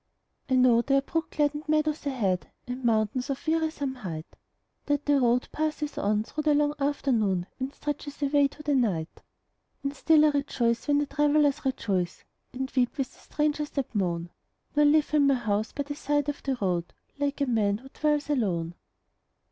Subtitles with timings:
[0.49, 4.35] I know there are brook gladdened meadows ahead, And mountains of wearisome height;
[4.87, 9.21] That the road passes on through the long afternoon And stretches away to the night.
[9.83, 14.31] And still I rejoice when the travelers rejoice And weep with the strangers that moan,
[14.75, 17.89] Nor live in my house by the side of the road Like a man who
[17.89, 18.73] dwells alone.